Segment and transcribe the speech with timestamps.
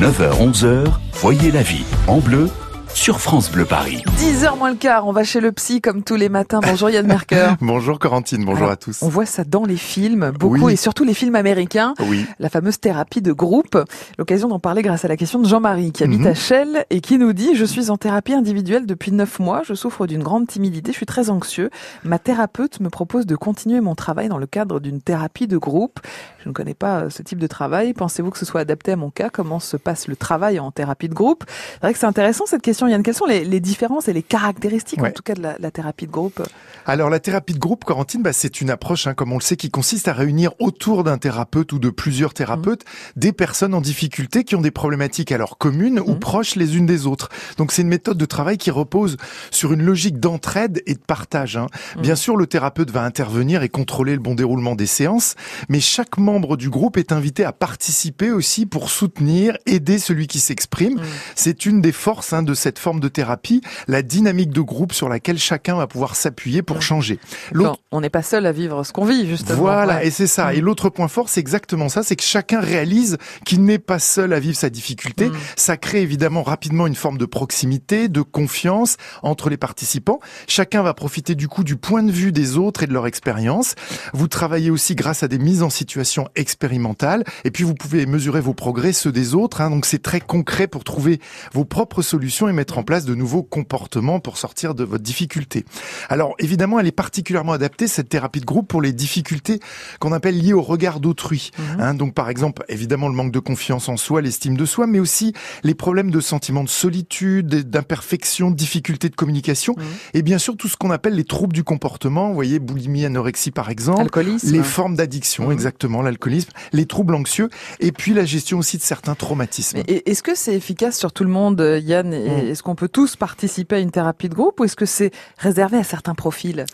[0.00, 2.48] 9h-11h, voyez la vie en bleu
[2.94, 4.02] sur France Bleu Paris.
[4.18, 6.60] 10h moins le quart, on va chez le psy comme tous les matins.
[6.62, 7.52] Bonjour Yann Merker.
[7.62, 9.02] bonjour Corentine, bonjour Alors, à tous.
[9.02, 10.74] On voit ça dans les films, beaucoup, Oui.
[10.74, 11.94] et surtout les films américains.
[12.08, 13.78] Oui, La fameuse thérapie de groupe.
[14.18, 16.26] L'occasion d'en parler grâce à la question de Jean-Marie qui habite Mhm.
[16.26, 19.62] à Chelles et qui nous dit «Je suis en thérapie individuelle depuis 9 mois.
[19.64, 20.92] Je souffre d'une grande timidité.
[20.92, 21.70] Je suis très anxieux.
[22.04, 26.00] Ma thérapeute me propose de continuer mon travail dans le cadre d'une thérapie de groupe.
[26.44, 27.94] Je ne connais pas ce type de travail.
[27.94, 29.30] Pensez-vous que ce soit adapté à mon cas?
[29.30, 31.44] Comment se passe le travail en thérapie de groupe?
[31.48, 33.02] C'est vrai que c'est intéressant cette question, Yann.
[33.02, 36.06] Quelles sont les, les différences et les caractéristiques, en tout cas, de la, la thérapie
[36.06, 36.42] de groupe
[36.86, 39.56] alors la thérapie de groupe, Corentine, bah, c'est une approche, hein, comme on le sait,
[39.56, 42.84] qui consiste à réunir autour d'un thérapeute ou de plusieurs thérapeutes
[43.16, 46.18] des personnes en difficulté qui ont des problématiques alors communes ou Mhm.
[46.18, 47.28] proches les unes des autres.
[47.58, 49.18] Donc c'est une méthode de travail qui repose
[49.50, 51.58] sur une logique d'entraide et de partage.
[51.58, 51.66] hein.
[51.96, 52.02] Mhm.
[52.02, 55.34] Bien sûr, le thérapeute va intervenir et contrôler le bon déroulement des séances,
[55.68, 60.40] mais chaque membre du groupe est invité à participer aussi pour soutenir, aider celui qui
[60.40, 60.94] s'exprime.
[60.94, 61.04] Mhm.
[61.36, 65.08] C'est une des forces hein, de cette forme de thérapie, la dynamique de groupe sur
[65.08, 67.18] laquelle chacun va pouvoir s'appuyer pour changer.
[67.52, 69.58] L'autre- On n'est pas seul à vivre ce qu'on vit, justement.
[69.58, 70.06] Voilà, Ouais.
[70.06, 70.54] et c'est ça.
[70.54, 74.32] Et l'autre point fort, c'est exactement ça, c'est que chacun réalise qu'il n'est pas seul
[74.32, 75.26] à vivre sa difficulté.
[75.28, 75.36] Mhm.
[75.56, 80.20] Ça crée évidemment rapidement une forme de proximité, de confiance entre les participants.
[80.46, 83.74] Chacun va profiter du coup du point de vue des autres et de leur expérience.
[84.14, 87.24] Vous travaillez aussi grâce à des mises en situation expérimentales.
[87.44, 89.60] Et puis vous pouvez mesurer vos progrès, ceux des autres.
[89.60, 89.70] hein.
[89.70, 91.20] donc c'est très concret pour trouver
[91.52, 95.64] vos propres solutions et mettre en place de nouveaux comportements pour sortir de votre difficulté.
[96.10, 99.60] Alors évidemment, elle est particulièrement adaptée, cette thérapie de groupe, pour les difficultés
[99.98, 101.52] qu'on appelle liées au regard d'autrui.
[101.58, 101.80] Mhm.
[101.80, 104.98] Hein, donc par exemple, évidemment, le manque de confiance en soi, l'estime de soi, mais
[105.00, 105.32] aussi
[105.64, 109.84] les problèmes de sentiment de solitude, d'imperfection, de difficultés de communication, Mhm.
[110.14, 113.52] et bien sûr tout ce qu'on appelle les troubles du comportement, vous voyez, boulimie, anorexie
[113.52, 114.02] par exemple.
[114.44, 115.52] Les formes d'addiction, Mhm.
[115.52, 117.48] exactement, l'alcoolisme, les troubles anxieux,
[117.80, 119.78] et puis la gestion aussi de certains traumatismes.
[119.88, 122.49] Est-ce que c'est efficace sur tout le monde, euh, Yann et Mm.
[122.50, 125.78] Est-ce qu'on peut tous participer à une thérapie de groupe ou est-ce que c'est réservé
[125.78, 126.66] à certains profils?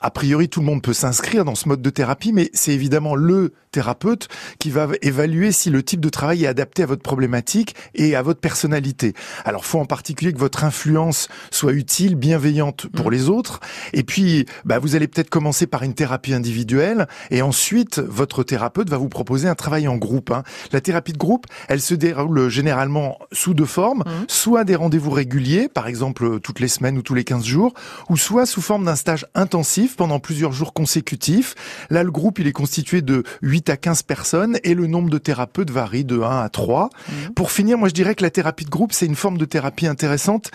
[0.00, 3.14] A priori, tout le monde peut s'inscrire dans ce mode de thérapie, mais c'est évidemment
[3.14, 4.28] le thérapeute
[4.58, 8.22] qui va évaluer si le type de travail est adapté à votre problématique et à
[8.22, 9.12] votre personnalité.
[9.44, 13.12] Alors, faut en particulier que votre influence soit utile, bienveillante pour Mm.
[13.12, 13.60] les autres.
[13.92, 18.88] Et puis, bah, vous allez peut-être commencer par une thérapie individuelle et ensuite, votre thérapeute
[18.88, 20.30] va vous proposer un travail en groupe.
[20.30, 20.42] hein.
[20.72, 24.24] La thérapie de groupe, elle se déroule généralement sous deux formes, Mhm.
[24.28, 27.74] soit des rendez-vous réguliers, par exemple toutes les semaines ou tous les 15 jours,
[28.08, 31.54] ou soit sous forme d'un stage intensif pendant plusieurs jours consécutifs.
[31.90, 35.18] Là, le groupe, il est constitué de 8 à 15 personnes et le nombre de
[35.18, 36.90] thérapeutes varie de 1 à 3.
[37.08, 37.34] Mhm.
[37.34, 39.86] Pour finir, moi, je dirais que la thérapie de groupe, c'est une forme de thérapie
[39.86, 40.50] intéressante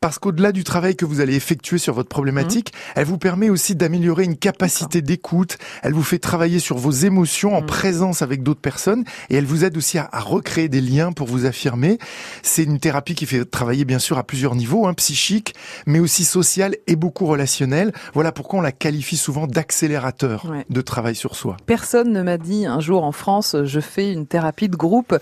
[0.00, 3.74] parce qu'au-delà du travail que vous allez effectuer sur votre problématique, elle vous permet aussi
[3.74, 5.58] d'améliorer une capacité d'écoute.
[5.82, 7.66] Elle vous fait travailler sur vos émotions en Mhm.
[7.66, 11.26] présence avec d'autres personnes et elle vous aide aussi à, à recréer des liens pour
[11.26, 11.98] vous affirmer.
[12.42, 15.54] C'est une thérapie qui fait travailler bien sûr à plusieurs niveaux, hein, psychique,
[15.86, 17.92] mais aussi social et beaucoup relationnel.
[18.14, 20.64] Voilà pourquoi on la qualifie souvent d'accélérateur Ouais.
[20.68, 21.56] de travail sur soi.
[21.66, 25.16] Personne ne m'a dit un jour en France, je fais une thérapie de groupe.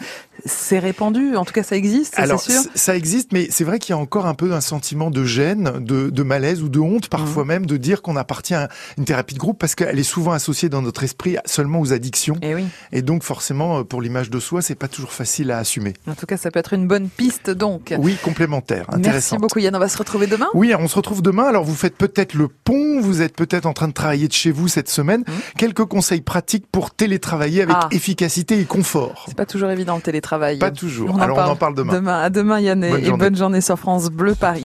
[0.47, 3.91] C'est répandu, en tout cas ça existe, c'est sûr ça existe, mais c'est vrai qu'il
[3.95, 7.09] y a encore un peu un sentiment de gêne, de, de malaise ou de honte
[7.09, 7.49] parfois Mhm.
[7.49, 10.69] même de dire qu'on appartient à une thérapie de groupe parce qu'elle est souvent associée
[10.69, 14.41] dans notre esprit seulement aux addictions Eh oui, et donc forcément euh, pour l'image de
[14.41, 15.95] soi c'est pas toujours facile à assumer.
[16.09, 17.95] en tout cas ça peut être une bonne piste donc.
[17.99, 19.37] Oui, complémentaire, Merci intéressant.
[19.37, 20.49] beaucoup Yann, on va se retrouver demain?
[20.55, 21.45] Oui, on se retrouve demain.
[21.45, 24.51] Alors vous faites peut-être le pont, vous êtes peut-être en train de travailler de chez
[24.51, 25.25] vous cette semaine.
[25.27, 25.35] Mhm.
[25.59, 27.89] Quelques conseils pratiques pour télétravailler avec Ah.
[27.91, 29.25] efficacité et confort.
[29.29, 30.59] C'est pas toujours évident le télétravail.
[30.59, 31.11] Pas toujours.
[31.15, 31.93] On alors parle on en parle demain.
[31.93, 33.25] Demain, à demain Yann et Bonne et journée.
[33.25, 34.63] bonne journée sur France Bleu Paris.